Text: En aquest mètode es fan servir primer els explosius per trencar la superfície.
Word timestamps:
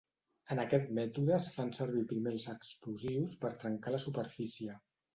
En 0.53 0.61
aquest 0.63 0.89
mètode 0.99 1.35
es 1.37 1.45
fan 1.59 1.71
servir 1.81 2.03
primer 2.15 2.35
els 2.39 2.49
explosius 2.57 3.39
per 3.47 3.57
trencar 3.63 3.99
la 3.99 4.05
superfície. 4.11 4.85